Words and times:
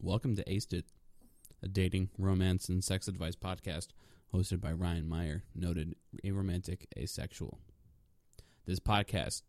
Welcome 0.00 0.36
to 0.36 0.44
Aced 0.44 0.74
It, 0.74 0.84
a 1.62 1.68
dating, 1.68 2.10
romance, 2.18 2.68
and 2.68 2.84
sex 2.84 3.08
advice 3.08 3.34
podcast 3.34 3.88
hosted 4.32 4.60
by 4.60 4.72
Ryan 4.72 5.08
Meyer, 5.08 5.44
noted 5.54 5.96
aromantic 6.24 6.84
asexual. 6.98 7.58
This 8.66 8.78
podcast 8.78 9.42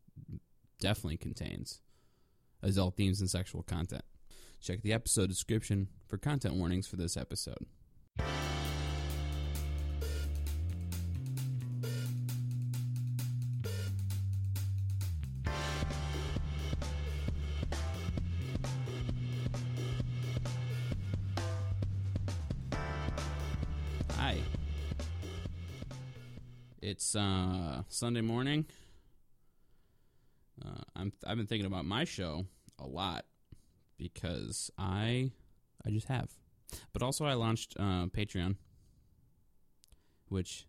definitely 0.80 1.18
contains 1.18 1.82
adult 2.64 2.96
themes 2.96 3.20
and 3.20 3.30
sexual 3.30 3.64
content. 3.64 4.04
Check 4.62 4.84
the 4.84 4.94
episode 4.94 5.28
description 5.28 5.90
for 6.08 6.18
content 6.18 6.56
warnings 6.56 6.88
for 6.88 6.96
this 6.96 7.18
episode. 7.18 7.66
Hi. 24.18 24.36
It's 26.82 27.16
uh, 27.16 27.84
Sunday 27.88 28.22
morning. 28.22 28.66
Uh, 30.66 30.82
I'm 30.96 31.14
I've 31.26 31.38
been 31.38 31.46
thinking 31.46 31.68
about 31.68 31.86
my 31.86 32.04
show 32.04 32.48
a 32.80 32.88
lot 32.88 33.26
because 33.96 34.72
I 34.76 35.30
I 35.86 35.92
just 35.92 36.08
have, 36.08 36.32
but 36.94 37.04
also 37.04 37.26
I 37.26 37.36
launched 37.36 37.76
uh, 37.80 38.08
Patreon, 38.08 38.56
which 40.30 40.66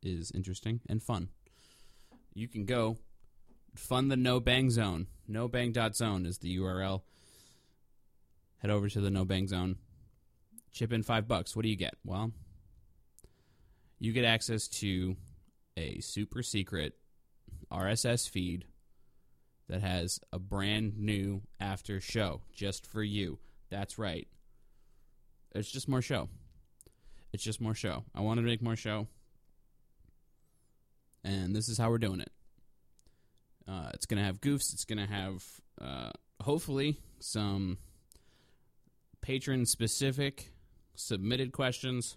is 0.00 0.30
interesting 0.30 0.80
and 0.88 1.02
fun. 1.02 1.30
You 2.32 2.46
can 2.46 2.64
go 2.64 2.98
fund 3.74 4.08
the 4.08 4.16
No 4.16 4.38
Bang 4.38 4.70
Zone. 4.70 5.08
No 5.26 5.48
Bang 5.48 5.74
zone 5.92 6.24
is 6.24 6.38
the 6.38 6.56
URL. 6.58 7.02
Head 8.58 8.70
over 8.70 8.88
to 8.88 9.00
the 9.00 9.10
No 9.10 9.24
Bang 9.24 9.48
Zone. 9.48 9.78
Chip 10.70 10.92
in 10.92 11.02
five 11.02 11.26
bucks. 11.26 11.56
What 11.56 11.62
do 11.62 11.68
you 11.68 11.76
get? 11.76 11.94
Well, 12.04 12.30
you 13.98 14.12
get 14.12 14.24
access 14.24 14.68
to 14.68 15.16
a 15.76 16.00
super 16.00 16.42
secret 16.42 16.94
RSS 17.72 18.28
feed 18.28 18.64
that 19.68 19.82
has 19.82 20.20
a 20.32 20.38
brand 20.38 20.98
new 20.98 21.42
after 21.60 22.00
show 22.00 22.40
just 22.54 22.86
for 22.86 23.02
you. 23.02 23.38
That's 23.70 23.98
right. 23.98 24.26
It's 25.54 25.70
just 25.70 25.88
more 25.88 26.02
show. 26.02 26.28
It's 27.32 27.42
just 27.42 27.60
more 27.60 27.74
show. 27.74 28.04
I 28.14 28.20
want 28.20 28.38
to 28.38 28.42
make 28.42 28.62
more 28.62 28.76
show. 28.76 29.08
And 31.24 31.54
this 31.54 31.68
is 31.68 31.76
how 31.76 31.90
we're 31.90 31.98
doing 31.98 32.20
it. 32.20 32.32
Uh, 33.68 33.90
it's 33.92 34.06
going 34.06 34.18
to 34.18 34.24
have 34.24 34.40
goofs. 34.40 34.72
It's 34.72 34.84
going 34.86 34.98
to 34.98 35.12
have, 35.12 35.44
uh, 35.80 36.10
hopefully, 36.40 37.00
some 37.20 37.76
patron 39.20 39.66
specific 39.66 40.52
submitted 40.94 41.52
questions 41.52 42.16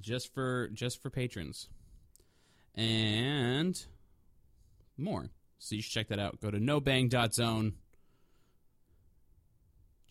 just 0.00 0.32
for 0.32 0.68
just 0.68 1.02
for 1.02 1.10
patrons. 1.10 1.68
And 2.74 3.84
more. 4.96 5.28
So 5.58 5.74
you 5.74 5.82
should 5.82 5.92
check 5.92 6.08
that 6.08 6.18
out. 6.18 6.40
Go 6.40 6.50
to 6.50 6.58
nobang.zone 6.58 7.74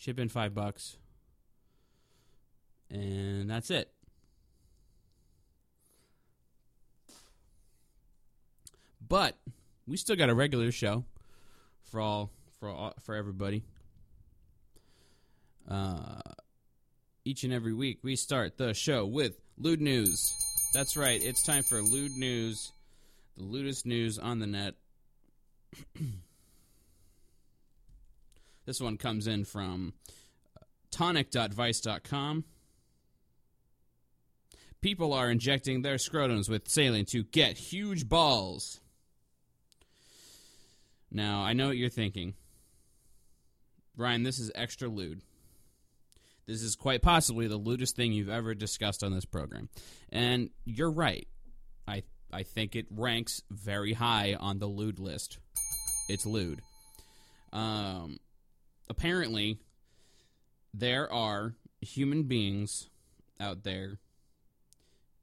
chip 0.01 0.19
in 0.19 0.29
five 0.29 0.53
bucks. 0.55 0.97
And 2.89 3.49
that's 3.49 3.69
it. 3.69 3.91
But 9.07 9.37
we 9.85 9.97
still 9.97 10.15
got 10.15 10.29
a 10.29 10.33
regular 10.33 10.71
show 10.71 11.05
for 11.83 12.01
all 12.01 12.31
for 12.59 12.69
all, 12.69 12.93
for 13.01 13.15
everybody. 13.15 13.63
Uh 15.69 16.21
each 17.23 17.43
and 17.43 17.53
every 17.53 17.73
week 17.73 17.99
we 18.01 18.15
start 18.15 18.57
the 18.57 18.73
show 18.73 19.05
with 19.05 19.39
lewd 19.61 19.81
news. 19.81 20.33
That's 20.73 20.97
right, 20.97 21.21
it's 21.21 21.43
time 21.43 21.63
for 21.63 21.81
lewd 21.81 22.17
news, 22.17 22.71
the 23.37 23.43
lewdest 23.43 23.85
news 23.85 24.17
on 24.17 24.39
the 24.39 24.47
net. 24.47 24.73
this 28.65 28.81
one 28.81 28.97
comes 28.97 29.27
in 29.27 29.45
from 29.45 29.93
uh, 30.57 30.63
tonic.vice.com. 30.91 32.45
People 34.81 35.13
are 35.13 35.29
injecting 35.29 35.83
their 35.83 35.97
scrotums 35.97 36.49
with 36.49 36.67
saline 36.67 37.05
to 37.05 37.23
get 37.23 37.57
huge 37.57 38.09
balls. 38.09 38.79
Now, 41.11 41.43
I 41.43 41.53
know 41.53 41.67
what 41.67 41.77
you're 41.77 41.89
thinking. 41.89 42.33
Ryan, 43.95 44.23
this 44.23 44.39
is 44.39 44.51
extra 44.55 44.87
lewd. 44.87 45.21
This 46.47 46.63
is 46.63 46.75
quite 46.75 47.01
possibly 47.01 47.47
the 47.47 47.57
lewdest 47.57 47.95
thing 47.95 48.11
you've 48.11 48.29
ever 48.29 48.53
discussed 48.53 49.03
on 49.03 49.13
this 49.13 49.25
program. 49.25 49.69
And 50.11 50.49
you're 50.65 50.91
right. 50.91 51.27
I 51.87 52.03
I 52.31 52.43
think 52.43 52.75
it 52.75 52.87
ranks 52.89 53.41
very 53.49 53.93
high 53.93 54.35
on 54.39 54.59
the 54.59 54.67
lewd 54.67 54.99
list. 54.99 55.37
It's 56.09 56.25
lewd. 56.25 56.61
Um, 57.53 58.19
apparently, 58.89 59.59
there 60.73 61.11
are 61.11 61.53
human 61.81 62.23
beings 62.23 62.89
out 63.39 63.63
there 63.63 63.97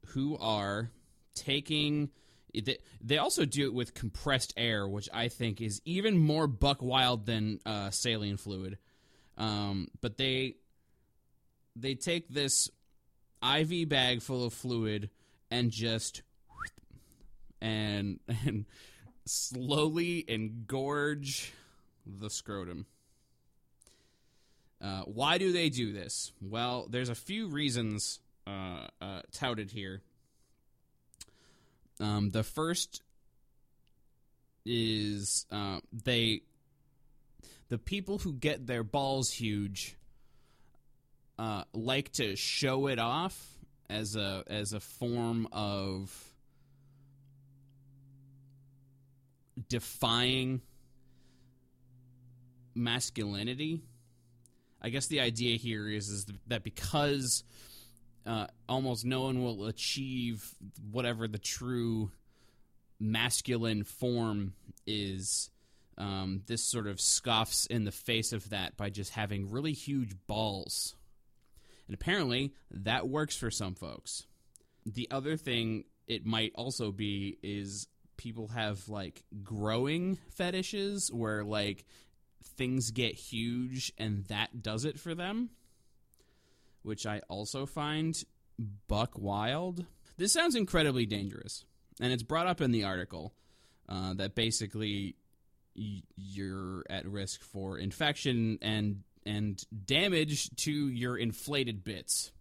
who 0.07 0.37
are 0.37 0.91
taking. 1.35 2.09
They 3.01 3.17
also 3.17 3.45
do 3.45 3.65
it 3.65 3.73
with 3.73 3.93
compressed 3.93 4.53
air, 4.57 4.87
which 4.87 5.09
I 5.13 5.27
think 5.27 5.61
is 5.61 5.81
even 5.85 6.17
more 6.17 6.47
buck 6.47 6.81
wild 6.81 7.25
than 7.25 7.59
uh, 7.65 7.91
saline 7.91 8.37
fluid. 8.37 8.77
Um, 9.37 9.89
but 10.01 10.17
they 10.17 10.55
they 11.75 11.95
take 11.95 12.29
this 12.29 12.69
IV 13.43 13.89
bag 13.89 14.21
full 14.21 14.45
of 14.45 14.53
fluid 14.53 15.09
and 15.51 15.71
just 15.71 16.21
and 17.61 18.19
and 18.27 18.65
slowly 19.25 20.25
engorge 20.27 21.51
the 22.05 22.29
scrotum. 22.29 22.85
Uh, 24.81 25.01
why 25.01 25.37
do 25.37 25.51
they 25.51 25.69
do 25.69 25.91
this? 25.91 26.31
Well, 26.41 26.87
there's 26.89 27.09
a 27.09 27.15
few 27.15 27.47
reasons 27.47 28.19
uh, 28.47 28.87
uh, 29.01 29.21
touted 29.31 29.71
here. 29.71 30.01
Um, 31.99 32.29
the 32.29 32.43
first 32.43 33.01
is 34.65 35.45
uh, 35.51 35.79
they 35.91 36.41
the 37.67 37.77
people 37.77 38.19
who 38.19 38.33
get 38.33 38.67
their 38.67 38.83
balls 38.83 39.31
huge 39.31 39.97
uh, 41.39 41.63
like 41.73 42.11
to 42.11 42.35
show 42.35 42.87
it 42.87 42.99
off 42.99 43.47
as 43.89 44.17
a 44.17 44.43
as 44.47 44.73
a 44.73 44.79
form 44.81 45.47
of 45.53 46.13
defying 49.69 50.61
masculinity. 52.75 53.81
I 54.81 54.89
guess 54.89 55.07
the 55.07 55.21
idea 55.21 55.55
here 55.55 55.87
is 55.87 56.09
is 56.09 56.25
that 56.47 56.63
because 56.63 57.45
uh, 58.25 58.47
almost 58.67 59.05
no 59.05 59.21
one 59.21 59.41
will 59.41 59.67
achieve 59.67 60.53
whatever 60.91 61.25
the 61.25 61.39
true 61.39 62.11
masculine 62.99 63.85
form 63.85 64.55
is. 64.85 65.49
Um, 65.97 66.43
this 66.47 66.63
sort 66.63 66.87
of 66.87 67.01
scoffs 67.01 67.65
in 67.65 67.83
the 67.83 67.91
face 67.91 68.31
of 68.31 68.51
that 68.51 68.77
by 68.77 68.89
just 68.89 69.11
having 69.11 69.51
really 69.51 69.73
huge 69.73 70.15
balls. 70.27 70.95
And 71.89 71.95
apparently, 71.95 72.53
that 72.69 73.09
works 73.09 73.35
for 73.35 73.49
some 73.49 73.73
folks. 73.73 74.27
The 74.85 75.07
other 75.09 75.35
thing 75.37 75.85
it 76.05 76.23
might 76.23 76.51
also 76.53 76.91
be 76.91 77.39
is 77.41 77.87
people 78.15 78.49
have 78.49 78.87
like 78.89 79.23
growing 79.43 80.19
fetishes 80.35 81.11
where 81.11 81.43
like 81.43 81.85
things 82.43 82.91
get 82.91 83.15
huge 83.15 83.91
and 83.97 84.23
that 84.25 84.61
does 84.61 84.85
it 84.85 84.99
for 84.99 85.15
them, 85.15 85.49
which 86.83 87.07
I 87.07 87.21
also 87.27 87.65
find 87.65 88.15
buck 88.87 89.17
wild. 89.17 89.83
This 90.15 90.31
sounds 90.31 90.55
incredibly 90.55 91.07
dangerous, 91.07 91.65
and 91.99 92.13
it's 92.13 92.21
brought 92.21 92.45
up 92.45 92.61
in 92.61 92.69
the 92.69 92.83
article 92.83 93.33
uh, 93.87 94.13
that 94.13 94.35
basically 94.35 95.15
y- 95.75 96.03
you're 96.15 96.83
at 96.87 97.07
risk 97.07 97.41
for 97.41 97.79
infection 97.79 98.59
and 98.61 99.01
and 99.29 99.63
damage 99.85 100.49
to 100.55 100.71
your 100.71 101.15
inflated 101.15 101.83
bits. 101.83 102.31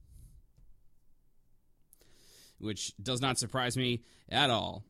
Which 2.59 2.93
does 3.01 3.21
not 3.21 3.39
surprise 3.39 3.77
me 3.77 4.03
at 4.29 4.49
all. 4.49 4.85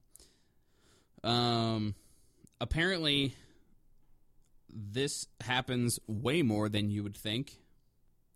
Um, 1.25 1.97
apparently, 2.61 3.35
this 4.73 5.27
happens 5.41 5.99
way 6.07 6.43
more 6.43 6.69
than 6.69 6.89
you 6.89 7.03
would 7.03 7.17
think. 7.17 7.53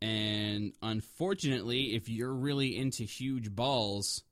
And 0.02 0.72
unfortunately, 0.82 1.94
if 1.94 2.08
you're 2.08 2.34
really 2.34 2.76
into 2.76 3.04
huge 3.04 3.54
balls, 3.54 4.24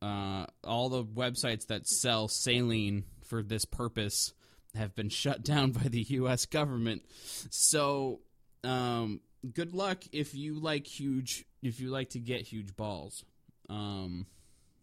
uh, 0.00 0.46
all 0.62 0.88
the 0.88 1.04
websites 1.04 1.66
that 1.66 1.88
sell 1.88 2.28
saline 2.28 3.04
for 3.24 3.42
this 3.42 3.64
purpose 3.64 4.32
have 4.74 4.94
been 4.94 5.08
shut 5.08 5.42
down 5.42 5.72
by 5.72 5.88
the 5.88 6.02
U.S. 6.02 6.46
government. 6.46 7.02
So 7.50 8.20
um, 8.62 9.20
good 9.52 9.74
luck 9.74 10.04
if 10.12 10.34
you 10.34 10.54
like 10.54 10.86
huge 10.86 11.44
if 11.62 11.80
you 11.80 11.90
like 11.90 12.10
to 12.10 12.18
get 12.18 12.42
huge 12.42 12.76
balls. 12.76 13.24
Um, 13.68 14.26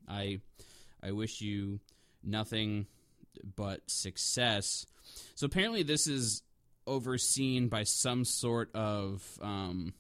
I 0.07 0.41
I 1.03 1.11
wish 1.11 1.41
you 1.41 1.79
nothing 2.23 2.87
but 3.55 3.81
success. 3.87 4.85
So 5.35 5.45
apparently, 5.45 5.83
this 5.83 6.07
is 6.07 6.43
overseen 6.87 7.67
by 7.67 7.83
some 7.83 8.25
sort 8.25 8.73
of 8.75 9.39
um, 9.41 9.93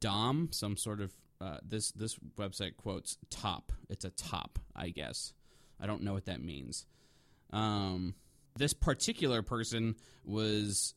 dom, 0.00 0.48
some 0.52 0.76
sort 0.76 1.00
of 1.00 1.12
uh, 1.40 1.58
this 1.62 1.90
this 1.92 2.16
website 2.38 2.76
quotes 2.76 3.16
top. 3.30 3.72
It's 3.88 4.04
a 4.04 4.10
top, 4.10 4.58
I 4.74 4.90
guess. 4.90 5.32
I 5.80 5.86
don't 5.86 6.02
know 6.02 6.12
what 6.12 6.26
that 6.26 6.42
means. 6.42 6.86
Um, 7.52 8.14
this 8.60 8.74
particular 8.74 9.42
person 9.42 9.96
was 10.22 10.94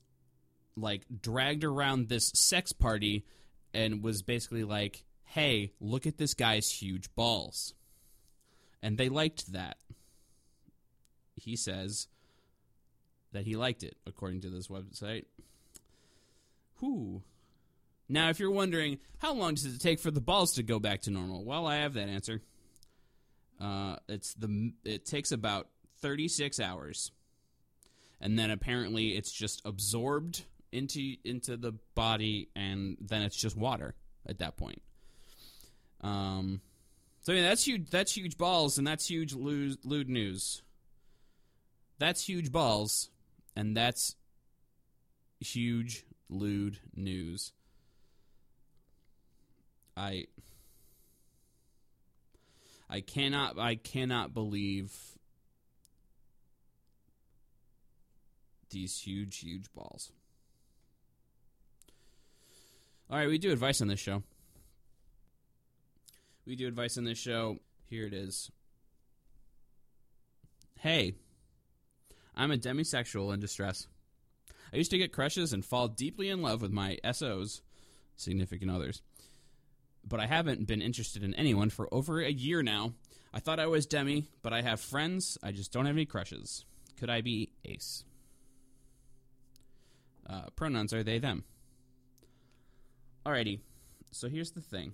like 0.75 1.04
dragged 1.21 1.63
around 1.63 2.10
this 2.10 2.27
sex 2.36 2.74
party 2.74 3.25
and 3.74 4.04
was 4.04 4.21
basically 4.21 4.65
like, 4.65 5.06
"Hey, 5.24 5.71
look 5.80 6.06
at 6.06 6.18
this 6.18 6.33
guy's 6.33 6.69
huge 6.69 7.13
balls," 7.15 7.74
and 8.81 8.98
they 8.98 9.07
liked 9.07 9.54
that. 9.54 9.77
He 11.36 11.56
says 11.56 12.07
that 13.31 13.45
he 13.45 13.56
liked 13.56 13.81
it, 13.81 13.95
according 14.06 14.42
to 14.42 14.50
this 14.50 14.68
website. 14.68 15.25
Whew. 16.80 17.24
Now, 18.10 18.30
if 18.30 18.39
you're 18.39 18.51
wondering 18.51 19.00
how 19.19 19.33
long 19.33 19.54
does 19.54 19.65
it 19.65 19.80
take 19.80 20.00
for 20.00 20.12
the 20.12 20.21
balls 20.21 20.54
to 20.56 20.63
go 20.63 20.80
back 20.80 21.01
to 21.04 21.12
normal, 21.12 21.45
well, 21.45 21.65
I 21.65 21.77
have 21.77 21.94
that 21.94 22.10
answer. 22.10 22.42
Uh, 23.60 23.95
it's 24.10 24.33
the 24.33 24.74
it 24.83 25.06
takes 25.06 25.31
about 25.31 25.69
36 26.01 26.60
hours, 26.60 27.12
and 28.23 28.39
then 28.39 28.49
apparently 28.49 29.17
it's 29.17 29.31
just 29.33 29.61
absorbed 29.65 30.43
into 30.71 31.17
into 31.25 31.57
the 31.57 31.73
body, 31.93 32.47
and 32.55 32.97
then 33.01 33.21
it's 33.21 33.35
just 33.35 33.57
water 33.57 33.95
at 34.25 34.39
that 34.39 34.55
point. 34.55 34.81
Um, 35.99 36.61
so 37.19 37.33
yeah, 37.33 37.43
that's 37.43 37.67
huge. 37.67 37.89
That's 37.89 38.15
huge 38.15 38.37
balls, 38.37 38.77
and 38.77 38.87
that's 38.87 39.07
huge 39.07 39.33
lewd, 39.33 39.77
lewd 39.83 40.09
news. 40.09 40.61
That's 41.99 42.25
huge 42.25 42.49
balls, 42.49 43.09
and 43.57 43.75
that's 43.75 44.15
huge 45.41 46.05
lewd 46.29 46.79
news. 46.95 47.51
I 49.97 50.27
I 52.89 53.01
cannot 53.01 53.59
I 53.59 53.75
cannot 53.75 54.33
believe 54.33 54.93
these 58.73 58.99
huge 58.99 59.39
huge 59.39 59.71
balls. 59.73 60.11
All 63.09 63.17
right, 63.17 63.27
we 63.27 63.37
do 63.37 63.51
advice 63.51 63.81
on 63.81 63.87
this 63.87 63.99
show. 63.99 64.23
We 66.45 66.55
do 66.55 66.67
advice 66.67 66.97
on 66.97 67.03
this 67.05 67.17
show. 67.17 67.57
Here 67.85 68.05
it 68.05 68.13
is. 68.13 68.51
Hey, 70.79 71.13
I'm 72.35 72.51
a 72.51 72.57
demisexual 72.57 73.33
in 73.33 73.39
distress. 73.39 73.87
I 74.73 74.77
used 74.77 74.91
to 74.91 74.97
get 74.97 75.13
crushes 75.13 75.53
and 75.53 75.63
fall 75.63 75.87
deeply 75.87 76.29
in 76.29 76.41
love 76.41 76.61
with 76.61 76.71
my 76.71 76.97
SOs, 77.11 77.61
significant 78.17 78.71
others 78.71 79.01
but 80.07 80.19
I 80.19 80.27
haven't 80.27 80.67
been 80.67 80.81
interested 80.81 81.23
in 81.23 81.33
anyone 81.35 81.69
for 81.69 81.87
over 81.93 82.21
a 82.21 82.31
year 82.31 82.61
now. 82.61 82.93
I 83.33 83.39
thought 83.39 83.59
I 83.59 83.67
was 83.67 83.85
Demi, 83.85 84.27
but 84.41 84.53
I 84.53 84.61
have 84.61 84.79
friends. 84.79 85.37
I 85.41 85.51
just 85.51 85.71
don't 85.71 85.85
have 85.85 85.95
any 85.95 86.05
crushes. 86.05 86.65
Could 86.97 87.09
I 87.09 87.21
be 87.21 87.49
Ace? 87.65 88.03
Uh, 90.27 90.49
pronouns 90.55 90.93
are 90.93 91.03
they, 91.03 91.19
them. 91.19 91.43
Alrighty, 93.25 93.59
so 94.11 94.27
here's 94.27 94.51
the 94.51 94.61
thing. 94.61 94.93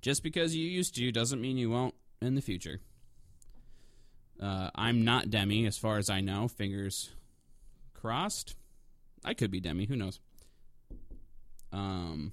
Just 0.00 0.22
because 0.22 0.54
you 0.54 0.66
used 0.66 0.94
to 0.94 1.12
doesn't 1.12 1.40
mean 1.40 1.56
you 1.56 1.70
won't 1.70 1.94
in 2.22 2.34
the 2.34 2.42
future. 2.42 2.80
Uh, 4.40 4.70
I'm 4.74 5.04
not 5.04 5.28
Demi, 5.30 5.66
as 5.66 5.76
far 5.76 5.98
as 5.98 6.08
I 6.08 6.20
know. 6.20 6.48
Fingers 6.48 7.10
crossed. 7.94 8.56
I 9.24 9.34
could 9.34 9.50
be 9.50 9.60
Demi. 9.60 9.84
Who 9.84 9.96
knows? 9.96 10.18
Um, 11.72 12.32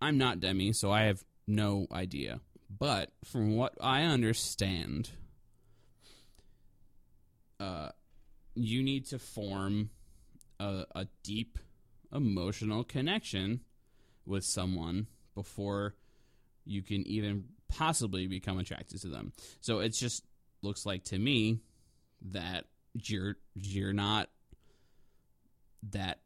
I'm 0.00 0.18
not 0.18 0.40
Demi, 0.40 0.72
so 0.72 0.90
I 0.90 1.02
have 1.02 1.22
no 1.46 1.86
idea. 1.92 2.40
But 2.70 3.10
from 3.24 3.56
what 3.56 3.74
I 3.80 4.02
understand, 4.02 5.10
uh, 7.60 7.90
you 8.54 8.82
need 8.82 9.06
to 9.06 9.18
form 9.18 9.90
a, 10.60 10.84
a 10.94 11.06
deep 11.22 11.58
emotional 12.12 12.84
connection 12.84 13.60
with 14.26 14.44
someone 14.44 15.06
before 15.34 15.94
you 16.64 16.82
can 16.82 17.06
even 17.06 17.44
possibly 17.68 18.26
become 18.26 18.58
attracted 18.58 19.00
to 19.02 19.08
them. 19.08 19.32
So 19.60 19.80
it 19.80 19.90
just 19.90 20.24
looks 20.62 20.86
like 20.86 21.04
to 21.04 21.18
me 21.18 21.60
that 22.32 22.64
you're 22.94 23.36
you're 23.54 23.92
not 23.92 24.30
that 25.90 26.20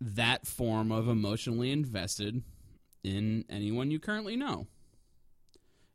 that 0.00 0.46
form 0.46 0.92
of 0.92 1.08
emotionally 1.08 1.70
invested 1.70 2.42
in 3.02 3.44
anyone 3.50 3.90
you 3.90 3.98
currently 3.98 4.36
know. 4.36 4.66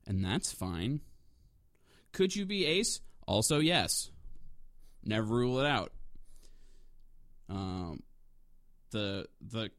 And 0.06 0.24
that's 0.24 0.52
fine. 0.52 1.02
Could 2.12 2.36
you 2.36 2.46
be 2.46 2.66
ace? 2.66 3.02
Also, 3.30 3.60
yes. 3.60 4.10
Never 5.06 5.28
rule 5.28 5.60
it 5.60 5.66
out. 5.68 5.92
Um, 7.48 8.02
the 8.90 9.28
the 9.40 9.70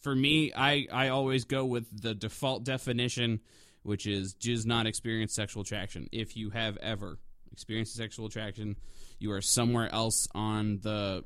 for 0.00 0.14
me, 0.14 0.52
I 0.54 0.86
I 0.92 1.08
always 1.08 1.44
go 1.44 1.64
with 1.64 1.86
the 2.00 2.14
default 2.14 2.62
definition, 2.62 3.40
which 3.82 4.06
is 4.06 4.34
does 4.34 4.64
not 4.64 4.86
experience 4.86 5.34
sexual 5.34 5.62
attraction. 5.62 6.08
If 6.12 6.36
you 6.36 6.50
have 6.50 6.76
ever 6.76 7.18
experienced 7.52 7.96
sexual 7.96 8.26
attraction, 8.26 8.76
you 9.18 9.32
are 9.32 9.42
somewhere 9.42 9.92
else 9.92 10.28
on 10.32 10.78
the 10.80 11.24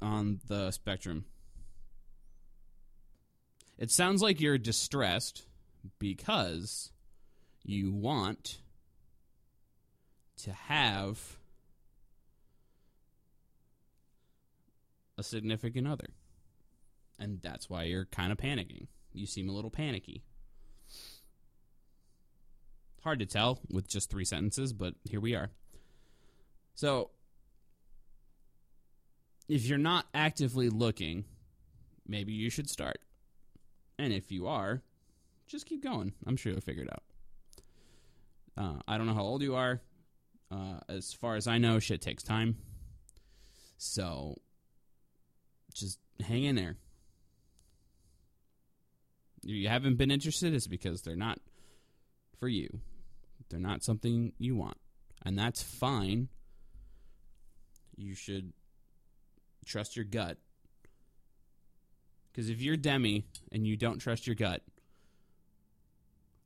on 0.00 0.40
the 0.48 0.70
spectrum. 0.70 1.26
It 3.76 3.90
sounds 3.90 4.22
like 4.22 4.40
you're 4.40 4.56
distressed 4.56 5.44
because 5.98 6.92
you 7.62 7.92
want 7.92 8.61
to 10.38 10.52
have 10.52 11.38
a 15.18 15.22
significant 15.22 15.86
other. 15.86 16.08
And 17.18 17.40
that's 17.42 17.70
why 17.70 17.84
you're 17.84 18.06
kind 18.06 18.32
of 18.32 18.38
panicking. 18.38 18.88
You 19.12 19.26
seem 19.26 19.48
a 19.48 19.52
little 19.52 19.70
panicky. 19.70 20.22
Hard 23.02 23.18
to 23.18 23.26
tell 23.26 23.60
with 23.70 23.88
just 23.88 24.10
three 24.10 24.24
sentences, 24.24 24.72
but 24.72 24.94
here 25.04 25.20
we 25.20 25.34
are. 25.34 25.50
So, 26.74 27.10
if 29.48 29.66
you're 29.66 29.78
not 29.78 30.06
actively 30.14 30.68
looking, 30.68 31.24
maybe 32.06 32.32
you 32.32 32.48
should 32.48 32.70
start. 32.70 32.98
And 33.98 34.12
if 34.12 34.32
you 34.32 34.46
are, 34.46 34.82
just 35.46 35.66
keep 35.66 35.82
going. 35.82 36.12
I'm 36.26 36.36
sure 36.36 36.52
you'll 36.52 36.60
figure 36.60 36.84
it 36.84 36.90
out. 36.92 37.02
Uh, 38.56 38.80
I 38.88 38.96
don't 38.96 39.06
know 39.06 39.14
how 39.14 39.22
old 39.22 39.42
you 39.42 39.54
are. 39.54 39.80
Uh, 40.52 40.80
as 40.88 41.14
far 41.14 41.36
as 41.36 41.46
I 41.46 41.56
know, 41.56 41.78
shit 41.78 42.02
takes 42.02 42.22
time. 42.22 42.56
So 43.78 44.36
just 45.72 45.98
hang 46.20 46.44
in 46.44 46.56
there. 46.56 46.76
You 49.42 49.68
haven't 49.68 49.96
been 49.96 50.10
interested, 50.10 50.52
it's 50.52 50.66
because 50.66 51.02
they're 51.02 51.16
not 51.16 51.38
for 52.38 52.48
you. 52.48 52.80
They're 53.48 53.60
not 53.60 53.82
something 53.82 54.32
you 54.38 54.54
want. 54.54 54.76
And 55.24 55.38
that's 55.38 55.62
fine. 55.62 56.28
You 57.96 58.14
should 58.14 58.52
trust 59.64 59.96
your 59.96 60.04
gut. 60.04 60.36
Because 62.30 62.50
if 62.50 62.60
you're 62.60 62.76
Demi 62.76 63.24
and 63.50 63.66
you 63.66 63.76
don't 63.76 63.98
trust 63.98 64.26
your 64.26 64.36
gut, 64.36 64.62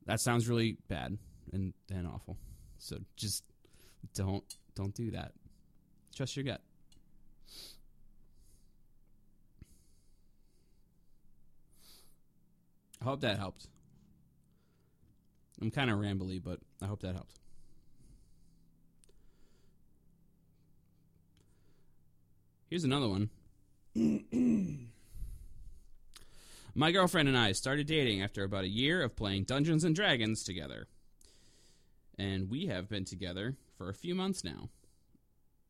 that 0.07 0.21
sounds 0.21 0.49
really 0.49 0.77
bad 0.89 1.19
and, 1.53 1.75
and 1.91 2.07
awful. 2.07 2.37
So 2.79 2.99
just 3.17 3.43
don't 4.15 4.45
don't 4.75 4.95
do 4.95 5.11
that. 5.13 5.33
Trust 6.15 6.37
your 6.37 6.45
gut. 6.45 6.61
I 13.01 13.05
hope 13.05 13.21
that 13.21 13.39
helped. 13.39 13.69
I'm 15.61 15.71
kind 15.71 15.91
of 15.91 15.99
rambly, 15.99 16.43
but 16.43 16.61
I 16.83 16.87
hope 16.87 17.03
that 17.03 17.15
helped. 17.15 17.39
Here's 22.69 22.85
another 22.85 23.09
one. 23.09 23.31
My 26.75 26.93
girlfriend 26.93 27.29
and 27.29 27.39
I 27.39 27.53
started 27.53 27.87
dating 27.87 28.23
after 28.23 28.45
about 28.45 28.65
a 28.65 28.69
year 28.69 29.03
of 29.03 29.17
playing 29.17 29.45
Dungeons 29.45 29.85
and 29.85 29.95
Dragons 29.95 30.43
together. 30.43 30.89
And 32.19 32.49
we 32.49 32.67
have 32.67 32.89
been 32.89 33.05
together 33.05 33.57
for 33.77 33.89
a 33.89 33.95
few 33.95 34.15
months 34.15 34.43
now. 34.45 34.71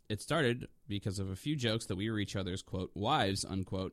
it 0.09 0.23
started 0.23 0.69
because 0.89 1.19
of 1.19 1.31
a 1.31 1.37
few 1.37 1.57
jokes 1.57 1.87
that 1.87 1.97
we 1.97 2.09
were 2.11 2.19
each 2.19 2.37
other's 2.37 2.63
quote 2.63 2.91
wives 2.95 3.45
unquote. 3.45 3.93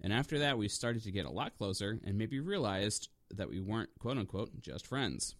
And 0.00 0.12
after 0.12 0.38
that, 0.40 0.58
we 0.58 0.68
started 0.68 1.02
to 1.04 1.10
get 1.10 1.26
a 1.26 1.30
lot 1.30 1.56
closer 1.56 1.98
and 2.04 2.18
maybe 2.18 2.38
realized 2.40 3.08
that 3.34 3.48
we 3.48 3.60
weren't 3.60 3.90
quote 3.98 4.18
unquote 4.18 4.60
just 4.60 4.86
friends. 4.86 5.34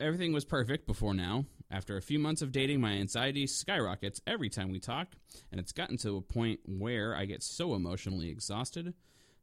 Everything 0.00 0.32
was 0.32 0.44
perfect 0.44 0.86
before 0.86 1.14
now. 1.14 1.44
After 1.70 1.96
a 1.96 2.02
few 2.02 2.18
months 2.18 2.40
of 2.40 2.52
dating, 2.52 2.80
my 2.80 2.92
anxiety 2.92 3.46
skyrockets 3.46 4.22
every 4.26 4.48
time 4.48 4.70
we 4.70 4.78
talk, 4.78 5.08
and 5.50 5.60
it's 5.60 5.72
gotten 5.72 5.98
to 5.98 6.16
a 6.16 6.22
point 6.22 6.60
where 6.64 7.14
I 7.14 7.24
get 7.26 7.42
so 7.42 7.74
emotionally 7.74 8.30
exhausted 8.30 8.94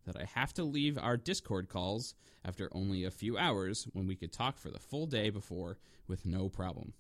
that 0.06 0.16
I 0.16 0.26
have 0.34 0.54
to 0.54 0.64
leave 0.64 0.98
our 0.98 1.18
Discord 1.18 1.70
calls 1.70 2.14
after 2.44 2.70
only 2.72 3.04
a 3.04 3.12
few 3.12 3.38
hours 3.38 3.88
when 3.94 4.08
we 4.08 4.16
could 4.16 4.32
talk 4.32 4.58
for 4.58 4.70
the 4.70 4.80
full 4.80 5.08
day 5.08 5.30
before 5.30 5.78
with 6.08 6.26
no 6.26 6.50
problem. 6.50 6.94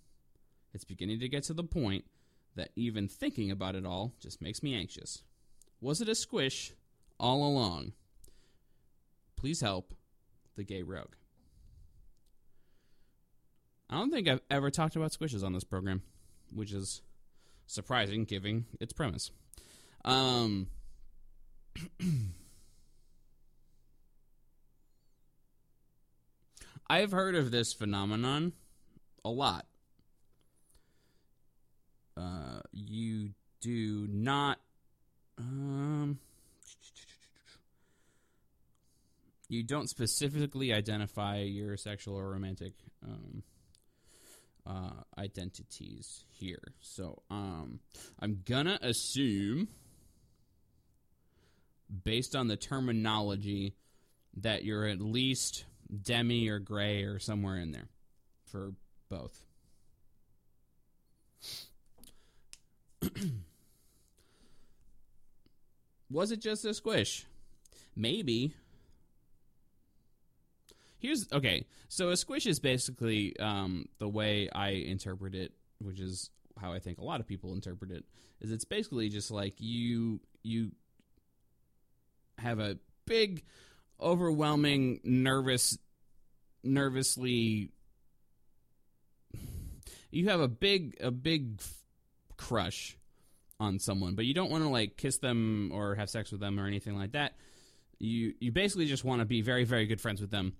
It's 0.73 0.83
beginning 0.83 1.19
to 1.19 1.29
get 1.29 1.43
to 1.43 1.53
the 1.53 1.63
point 1.63 2.05
that 2.55 2.71
even 2.75 3.07
thinking 3.07 3.51
about 3.51 3.75
it 3.75 3.85
all 3.85 4.13
just 4.19 4.41
makes 4.41 4.63
me 4.63 4.75
anxious. 4.75 5.23
Was 5.81 6.01
it 6.01 6.09
a 6.09 6.15
squish 6.15 6.73
all 7.19 7.45
along? 7.45 7.93
Please 9.35 9.61
help 9.61 9.93
the 10.55 10.63
gay 10.63 10.83
rogue. 10.83 11.15
I 13.89 13.95
don't 13.95 14.11
think 14.11 14.27
I've 14.27 14.41
ever 14.49 14.71
talked 14.71 14.95
about 14.95 15.11
squishes 15.11 15.43
on 15.43 15.53
this 15.53 15.63
program, 15.63 16.01
which 16.53 16.73
is 16.73 17.01
surprising 17.67 18.25
given 18.25 18.65
its 18.79 18.93
premise. 18.93 19.31
Um, 20.03 20.67
I've 26.87 27.11
heard 27.11 27.35
of 27.35 27.51
this 27.51 27.73
phenomenon 27.73 28.53
a 29.23 29.29
lot. 29.29 29.65
Uh, 32.15 32.59
you 32.71 33.31
do 33.61 34.07
not. 34.09 34.59
Um, 35.37 36.19
you 39.49 39.63
don't 39.63 39.89
specifically 39.89 40.73
identify 40.73 41.39
your 41.39 41.75
sexual 41.75 42.15
or 42.15 42.29
romantic 42.29 42.73
um, 43.03 43.43
uh, 44.65 45.03
identities 45.17 46.23
here. 46.31 46.73
So 46.81 47.23
um, 47.29 47.79
I'm 48.19 48.41
gonna 48.45 48.79
assume, 48.81 49.67
based 52.03 52.35
on 52.35 52.47
the 52.47 52.57
terminology, 52.57 53.75
that 54.37 54.63
you're 54.63 54.85
at 54.87 55.01
least 55.01 55.65
demi 56.01 56.47
or 56.49 56.59
gray 56.59 57.03
or 57.03 57.19
somewhere 57.19 57.57
in 57.57 57.71
there 57.71 57.87
for 58.45 58.73
both. 59.09 59.43
Was 66.09 66.31
it 66.31 66.39
just 66.39 66.65
a 66.65 66.73
squish? 66.73 67.25
Maybe. 67.95 68.53
Here's 70.99 71.31
okay. 71.31 71.65
So 71.87 72.09
a 72.09 72.17
squish 72.17 72.45
is 72.45 72.59
basically 72.59 73.37
um, 73.39 73.87
the 73.99 74.09
way 74.09 74.49
I 74.53 74.69
interpret 74.69 75.35
it, 75.35 75.53
which 75.79 75.99
is 75.99 76.29
how 76.59 76.73
I 76.73 76.79
think 76.79 76.99
a 76.99 77.03
lot 77.03 77.19
of 77.19 77.27
people 77.27 77.53
interpret 77.53 77.91
it. 77.91 78.05
Is 78.41 78.51
it's 78.51 78.65
basically 78.65 79.09
just 79.09 79.31
like 79.31 79.55
you 79.59 80.19
you 80.43 80.71
have 82.37 82.59
a 82.59 82.77
big, 83.05 83.43
overwhelming, 83.99 84.99
nervous, 85.03 85.77
nervously. 86.65 87.71
You 90.11 90.29
have 90.29 90.39
a 90.39 90.47
big 90.47 90.97
a 91.01 91.11
big 91.11 91.61
crush 92.37 92.97
on 93.59 93.79
someone, 93.79 94.15
but 94.15 94.25
you 94.25 94.33
don't 94.33 94.51
want 94.51 94.63
to 94.63 94.69
like 94.69 94.97
kiss 94.97 95.17
them 95.17 95.71
or 95.73 95.95
have 95.95 96.09
sex 96.09 96.31
with 96.31 96.41
them 96.41 96.59
or 96.59 96.67
anything 96.67 96.97
like 96.97 97.13
that. 97.13 97.35
You 97.99 98.33
you 98.39 98.51
basically 98.51 98.87
just 98.87 99.03
want 99.03 99.19
to 99.21 99.25
be 99.25 99.41
very 99.41 99.63
very 99.63 99.85
good 99.85 100.01
friends 100.01 100.21
with 100.21 100.31
them, 100.31 100.53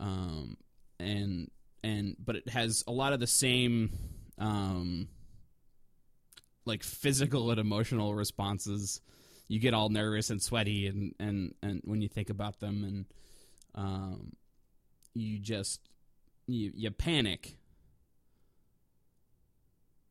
um, 0.00 0.56
and 0.98 1.50
and 1.82 2.16
but 2.18 2.36
it 2.36 2.48
has 2.48 2.84
a 2.86 2.92
lot 2.92 3.12
of 3.12 3.20
the 3.20 3.26
same 3.26 3.90
um, 4.38 5.08
like 6.64 6.82
physical 6.82 7.50
and 7.50 7.60
emotional 7.60 8.14
responses. 8.14 9.00
You 9.48 9.60
get 9.60 9.74
all 9.74 9.88
nervous 9.90 10.30
and 10.30 10.42
sweaty, 10.42 10.86
and 10.86 11.14
and 11.18 11.54
and 11.62 11.80
when 11.84 12.00
you 12.00 12.08
think 12.08 12.30
about 12.30 12.60
them, 12.60 12.84
and 12.84 13.04
um, 13.74 14.32
you 15.14 15.38
just 15.38 15.80
you 16.46 16.72
you 16.74 16.90
panic. 16.90 17.56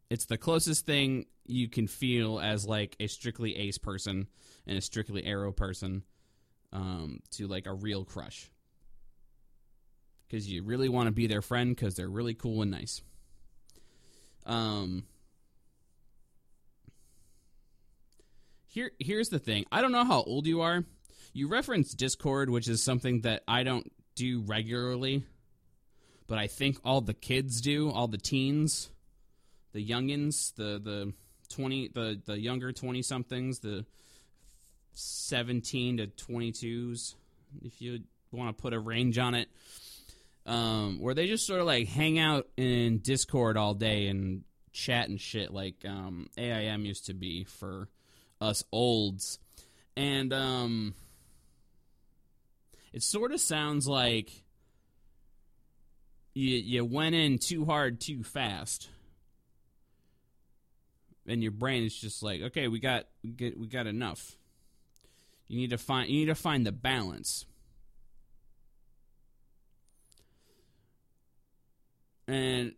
It's 0.10 0.26
the 0.26 0.38
closest 0.38 0.86
thing 0.86 1.26
you 1.46 1.68
can 1.68 1.88
feel 1.88 2.40
as 2.40 2.66
like 2.66 2.96
a 3.00 3.08
strictly 3.08 3.56
ace 3.58 3.78
person 3.78 4.28
and 4.68 4.78
a 4.78 4.82
strictly 4.82 5.24
aro 5.24 5.56
person 5.56 6.04
um, 6.72 7.20
to 7.32 7.48
like 7.48 7.66
a 7.66 7.74
real 7.74 8.06
crush 8.06 8.50
because 10.28 10.50
you 10.50 10.64
really 10.64 10.90
want 10.90 11.08
to 11.08 11.12
be 11.12 11.28
their 11.28 11.42
friend 11.42 11.76
because 11.76 11.96
they're 11.96 12.10
really 12.10 12.34
cool 12.34 12.62
and 12.62 12.72
nice. 12.72 13.02
Um, 14.46 15.04
here, 18.66 18.92
here's 19.00 19.30
the 19.30 19.40
thing. 19.40 19.66
I 19.72 19.82
don't 19.82 19.92
know 19.92 20.06
how 20.06 20.24
old 20.24 20.48
you 20.48 20.62
are. 20.62 20.84
You 21.34 21.48
reference 21.48 21.94
Discord, 21.94 22.50
which 22.50 22.68
is 22.68 22.84
something 22.84 23.22
that 23.22 23.44
I 23.48 23.64
don't 23.64 23.92
do 24.16 24.42
regularly, 24.46 25.24
but 26.28 26.38
I 26.38 26.48
think 26.48 26.78
all 26.84 27.02
the 27.02 27.14
kids 27.14 27.62
do, 27.62 27.90
all 27.90 28.08
the 28.08 28.18
teens, 28.18 28.90
the 29.74 29.86
youngins, 29.86 30.54
the 30.56 30.80
the 30.84 31.14
twenty, 31.50 31.90
the 31.90 32.20
the 32.26 32.40
younger 32.40 32.72
twenty 32.72 33.02
somethings, 33.02 33.60
the 33.60 33.86
seventeen 34.94 35.98
to 35.98 36.08
twenty 36.08 36.52
twos, 36.52 37.16
if 37.64 37.82
you 37.82 38.00
want 38.32 38.56
to 38.56 38.62
put 38.62 38.74
a 38.74 38.80
range 38.80 39.18
on 39.18 39.36
it, 39.36 39.50
um, 40.46 41.00
where 41.00 41.14
they 41.14 41.28
just 41.28 41.46
sort 41.46 41.60
of 41.60 41.66
like 41.66 41.88
hang 41.88 42.20
out 42.20 42.48
in 42.58 43.00
Discord 43.00 43.58
all 43.58 43.74
day 43.74 44.08
and 44.08 44.44
chat 44.72 45.10
and 45.10 45.20
shit 45.20 45.54
like 45.54 45.86
um, 45.86 46.30
AIM 46.38 46.86
used 46.86 47.06
to 47.08 47.14
be 47.14 47.44
for 47.44 47.90
us 48.42 48.64
olds, 48.72 49.40
and 49.96 50.34
um 50.34 50.94
it 52.94 53.02
sort 53.02 53.32
of 53.32 53.42
sounds 53.42 53.88
like 53.88 54.30
you 56.34 56.56
you 56.56 56.86
went 56.86 57.16
in 57.16 57.40
too 57.40 57.66
hard 57.66 58.00
too 58.00 58.24
fast. 58.24 58.90
And 61.26 61.42
your 61.42 61.52
brain 61.52 61.84
is 61.84 61.96
just 61.96 62.22
like 62.22 62.42
okay 62.42 62.68
we 62.68 62.80
got 62.80 63.06
we 63.24 63.32
get 63.32 63.60
we 63.60 63.68
got 63.68 63.88
enough. 63.88 64.38
You 65.48 65.58
need 65.58 65.72
to 65.72 65.78
find 65.78 66.10
you 66.10 66.20
need 66.20 66.28
to 66.28 66.36
find 66.36 66.66
the 66.66 66.72
balance. 66.72 67.46
And 72.28 72.74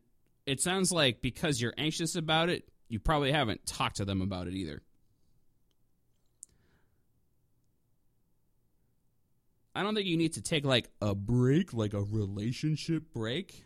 it 0.45 0.62
sounds 0.62 0.91
like 0.91 1.22
because 1.22 1.62
you're 1.62 1.74
anxious 1.77 2.15
about 2.15 2.50
it 2.50 2.67
you 2.88 3.00
probably 3.00 3.31
haven't 3.31 3.65
talked 3.65 3.98
to 3.98 4.05
them 4.05 4.22
about 4.22 4.48
it 4.48 4.53
either 4.53 4.81
I 9.75 9.84
don't 9.84 9.94
think 9.94 10.08
you 10.08 10.17
need 10.17 10.34
to 10.34 10.41
take 10.41 10.65
like 10.65 10.89
a 11.01 11.13
break, 11.13 11.74
like 11.74 11.94
a 11.94 12.01
relationship 12.01 13.03
break, 13.13 13.65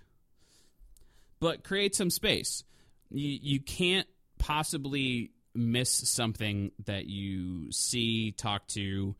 but 1.39 1.63
create 1.63 1.95
some 1.95 2.09
space. 2.09 2.63
You 3.11 3.37
you 3.41 3.59
can't 3.59 4.07
possibly 4.39 5.31
miss 5.53 5.91
something 5.91 6.71
that 6.85 7.05
you 7.05 7.71
see, 7.71 8.31
talk 8.31 8.67
to, 8.69 9.15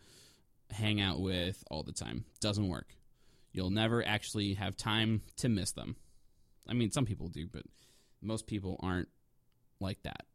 hang 0.71 0.99
out 0.99 1.19
with 1.19 1.63
all 1.69 1.83
the 1.83 1.91
time. 1.91 2.25
Doesn't 2.39 2.67
work. 2.67 2.87
You'll 3.51 3.71
never 3.71 4.05
actually 4.05 4.55
have 4.55 4.75
time 4.75 5.21
to 5.37 5.49
miss 5.49 5.71
them. 5.71 5.95
I 6.67 6.73
mean, 6.73 6.91
some 6.91 7.05
people 7.05 7.27
do, 7.27 7.47
but 7.47 7.63
most 8.21 8.47
people 8.47 8.79
aren't 8.81 9.09
like 9.79 10.01
that. 10.03 10.25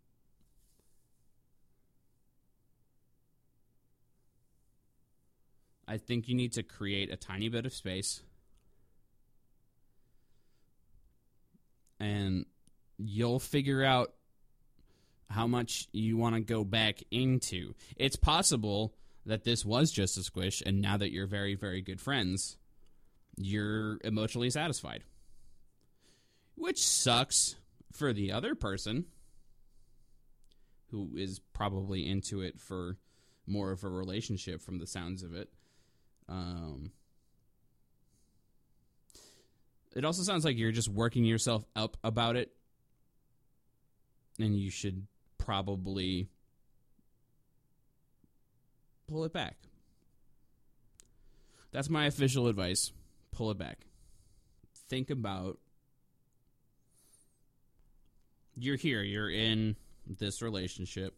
I 5.87 5.99
think 5.99 6.29
you 6.29 6.35
need 6.35 6.53
to 6.53 6.63
create 6.63 7.13
a 7.13 7.17
tiny 7.17 7.49
bit 7.49 7.67
of 7.67 7.75
space. 7.75 8.23
And 12.01 12.47
you'll 12.99 13.41
figure 13.41 13.85
out 13.85 14.13
how 15.31 15.47
much 15.47 15.89
you 15.93 16.17
want 16.17 16.35
to 16.35 16.41
go 16.41 16.65
back 16.65 17.03
into. 17.11 17.75
It's 17.97 18.17
possible 18.17 18.95
that 19.27 19.45
this 19.45 19.65
was 19.65 19.91
just 19.91 20.19
a 20.19 20.23
squish, 20.23 20.63
and 20.65 20.81
now 20.81 20.97
that 20.97 21.13
you're 21.13 21.27
very, 21.27 21.55
very 21.55 21.81
good 21.81 22.01
friends, 22.01 22.59
you're 23.37 23.99
emotionally 24.05 24.51
satisfied. 24.51 25.03
Which 26.57 26.87
sucks 26.87 27.57
for 27.93 28.13
the 28.13 28.33
other 28.33 28.55
person 28.55 29.07
who 30.91 31.17
is 31.17 31.41
probably 31.53 32.09
into 32.09 32.41
it 32.41 32.61
for 32.61 32.97
more 33.47 33.73
of 33.73 33.83
a 33.83 33.89
relationship 33.89 34.63
from 34.63 34.79
the 34.79 34.87
sounds 34.87 35.23
of 35.23 35.35
it. 35.35 35.51
Um, 36.29 36.91
it 39.95 40.05
also 40.05 40.23
sounds 40.23 40.45
like 40.45 40.57
you're 40.57 40.73
just 40.73 40.89
working 40.89 41.25
yourself 41.25 41.65
up 41.77 41.97
about 42.03 42.37
it 42.37 42.53
and 44.39 44.59
you 44.59 44.71
should 44.71 45.07
probably 45.39 46.29
pull 49.07 49.25
it 49.25 49.33
back. 49.33 49.57
That's 51.71 51.91
my 51.91 52.07
official 52.07 52.49
advice. 52.49 52.93
Pull 53.33 53.51
it 53.51 53.59
back. 53.59 53.87
Think 54.89 55.11
about 55.11 55.59
you're 58.57 58.77
here, 58.77 59.03
you're 59.03 59.31
in 59.31 59.77
this 60.07 60.41
relationship. 60.41 61.15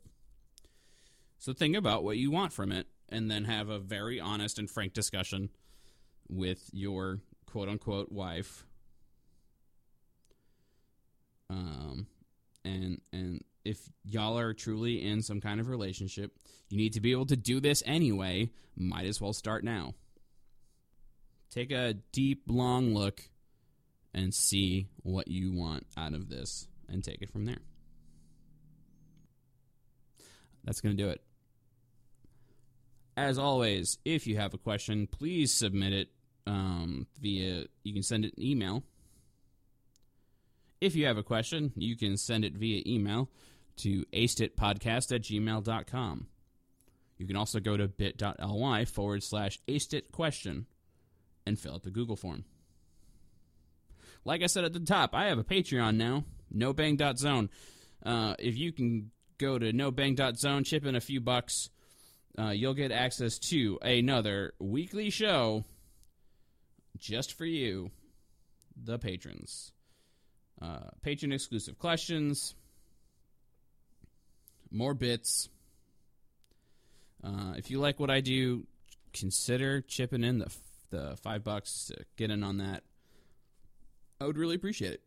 So 1.38 1.52
think 1.52 1.76
about 1.76 2.04
what 2.04 2.16
you 2.16 2.30
want 2.30 2.52
from 2.52 2.72
it 2.72 2.86
and 3.08 3.30
then 3.30 3.44
have 3.44 3.68
a 3.68 3.78
very 3.78 4.20
honest 4.20 4.58
and 4.58 4.70
frank 4.70 4.92
discussion 4.92 5.50
with 6.28 6.68
your 6.72 7.20
quote 7.46 7.68
unquote 7.68 8.10
wife. 8.10 8.64
Um 11.48 12.06
and 12.64 13.00
and 13.12 13.44
if 13.64 13.78
y'all 14.04 14.38
are 14.38 14.54
truly 14.54 15.02
in 15.04 15.22
some 15.22 15.40
kind 15.40 15.60
of 15.60 15.68
relationship, 15.68 16.32
you 16.68 16.76
need 16.76 16.92
to 16.92 17.00
be 17.00 17.12
able 17.12 17.26
to 17.26 17.36
do 17.36 17.60
this 17.60 17.82
anyway. 17.84 18.50
Might 18.76 19.06
as 19.06 19.20
well 19.20 19.32
start 19.32 19.64
now. 19.64 19.94
Take 21.50 21.72
a 21.72 21.94
deep, 22.12 22.42
long 22.46 22.94
look 22.94 23.22
and 24.14 24.32
see 24.34 24.88
what 25.02 25.28
you 25.28 25.52
want 25.52 25.86
out 25.96 26.14
of 26.14 26.28
this 26.28 26.68
and 26.88 27.02
take 27.02 27.22
it 27.22 27.30
from 27.30 27.44
there. 27.44 27.58
That's 30.64 30.80
going 30.80 30.96
to 30.96 31.02
do 31.02 31.08
it. 31.10 31.22
As 33.16 33.38
always, 33.38 33.98
if 34.04 34.26
you 34.26 34.36
have 34.36 34.52
a 34.52 34.58
question, 34.58 35.06
please 35.06 35.52
submit 35.52 35.92
it 35.92 36.08
um, 36.46 37.06
via, 37.20 37.64
you 37.82 37.92
can 37.94 38.02
send 38.02 38.24
it 38.24 38.36
an 38.36 38.42
email. 38.42 38.82
If 40.80 40.94
you 40.94 41.06
have 41.06 41.16
a 41.16 41.22
question, 41.22 41.72
you 41.76 41.96
can 41.96 42.18
send 42.18 42.44
it 42.44 42.52
via 42.52 42.82
email 42.86 43.30
to 43.78 44.04
aceditpodcast 44.12 45.14
at 45.14 45.22
gmail.com. 45.22 46.26
You 47.18 47.26
can 47.26 47.36
also 47.36 47.60
go 47.60 47.76
to 47.76 47.88
bit.ly 47.88 48.84
forward 48.84 49.22
slash 49.22 49.58
acedit 49.66 50.12
question 50.12 50.66
and 51.46 51.58
fill 51.58 51.74
out 51.74 51.82
the 51.84 51.90
Google 51.90 52.16
form. 52.16 52.44
Like 54.24 54.42
I 54.42 54.46
said 54.46 54.64
at 54.64 54.72
the 54.72 54.80
top, 54.80 55.14
I 55.14 55.26
have 55.26 55.38
a 55.38 55.44
Patreon 55.44 55.96
now, 55.96 56.24
nobang.zone. 56.54 57.48
Uh, 58.04 58.34
if 58.38 58.58
you 58.58 58.72
can 58.72 59.10
go 59.38 59.58
to 59.58 59.72
nobang.zone, 59.72 60.64
chip 60.64 60.84
in 60.84 60.96
a 60.96 61.00
few 61.00 61.20
bucks, 61.20 61.70
uh, 62.38 62.50
you'll 62.50 62.74
get 62.74 62.92
access 62.92 63.38
to 63.38 63.78
another 63.82 64.52
weekly 64.58 65.10
show 65.10 65.64
just 66.98 67.36
for 67.36 67.44
you, 67.44 67.90
the 68.76 68.98
patrons. 68.98 69.72
Uh, 70.60 70.90
patron 71.02 71.32
exclusive 71.32 71.78
questions, 71.78 72.54
more 74.70 74.94
bits. 74.94 75.48
Uh, 77.22 77.54
if 77.56 77.70
you 77.70 77.78
like 77.78 78.00
what 78.00 78.10
I 78.10 78.20
do, 78.20 78.66
consider 79.12 79.80
chipping 79.80 80.24
in 80.24 80.38
the 80.38 80.54
the 80.90 81.16
five 81.22 81.42
bucks 81.42 81.86
to 81.86 82.04
get 82.16 82.30
in 82.30 82.44
on 82.44 82.58
that. 82.58 82.84
I 84.20 84.26
would 84.26 84.38
really 84.38 84.54
appreciate 84.54 84.92
it. 84.92 85.02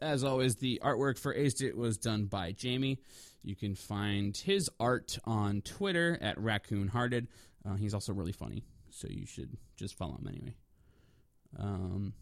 As 0.00 0.24
always, 0.24 0.56
the 0.56 0.80
artwork 0.84 1.18
for 1.18 1.34
Aced 1.34 1.62
It 1.62 1.76
was 1.76 1.96
done 1.96 2.26
by 2.26 2.52
Jamie. 2.52 2.98
You 3.42 3.56
can 3.56 3.74
find 3.74 4.36
his 4.36 4.68
art 4.78 5.18
on 5.24 5.62
Twitter 5.62 6.18
at 6.20 6.38
Raccoon 6.38 6.88
Hearted. 6.88 7.28
Uh, 7.64 7.74
he's 7.76 7.94
also 7.94 8.12
really 8.12 8.32
funny, 8.32 8.64
so 8.90 9.08
you 9.08 9.26
should 9.26 9.56
just 9.76 9.96
follow 9.96 10.16
him 10.16 10.28
anyway. 10.28 10.54
Um, 11.58 12.12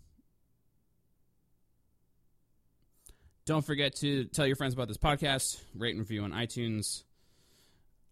don't 3.47 3.65
forget 3.65 3.97
to 3.97 4.25
tell 4.27 4.47
your 4.47 4.57
friends 4.57 4.75
about 4.75 4.89
this 4.89 4.99
podcast, 4.99 5.61
rate 5.75 5.91
and 5.91 6.01
review 6.01 6.23
on 6.23 6.33
iTunes, 6.33 7.03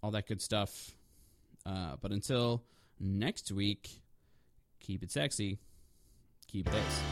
all 0.03 0.11
that 0.11 0.27
good 0.27 0.43
stuff. 0.43 0.91
Uh, 1.65 1.97
but 2.01 2.11
until 2.11 2.65
next 2.99 3.53
week, 3.53 3.89
keep 4.81 5.03
it 5.03 5.13
sexy, 5.13 5.59
keep 6.49 6.69
it. 6.69 7.12